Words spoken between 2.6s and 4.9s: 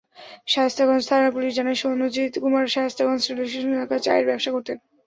Shayestaganj rail station এলাকায় চায়ের ব্যবসা করতেন।